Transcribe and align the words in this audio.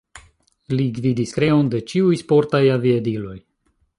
Li 0.79 0.87
gvidis 0.95 1.33
kreon 1.35 1.69
de 1.75 1.83
ĉiuj 1.93 2.17
sportaj 2.23 2.65
aviadiloj. 2.79 3.37